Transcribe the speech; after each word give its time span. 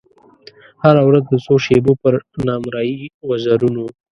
هره 0.83 1.01
ورځ 1.09 1.23
د 1.29 1.33
څو 1.45 1.53
شېبو 1.65 1.93
پر 2.01 2.13
نامریي 2.47 2.99
وزرونو 3.29 3.85